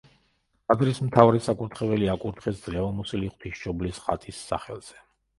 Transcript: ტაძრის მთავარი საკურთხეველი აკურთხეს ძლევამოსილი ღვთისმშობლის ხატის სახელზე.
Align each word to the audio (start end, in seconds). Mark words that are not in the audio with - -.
ტაძრის 0.69 0.99
მთავარი 1.09 1.41
საკურთხეველი 1.47 2.07
აკურთხეს 2.13 2.63
ძლევამოსილი 2.63 3.29
ღვთისმშობლის 3.33 4.01
ხატის 4.07 4.41
სახელზე. 4.53 4.97